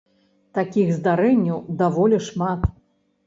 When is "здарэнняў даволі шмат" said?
0.97-2.65